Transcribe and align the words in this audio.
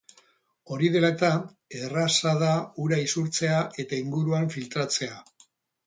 Hori 0.75 0.87
dela 0.95 1.11
eta, 1.15 1.29
erraza 1.81 2.33
da 2.45 2.51
ura 2.87 3.01
isurtzea 3.05 3.63
eta 3.87 4.03
inguruan 4.05 4.55
filtratzea. 4.59 5.25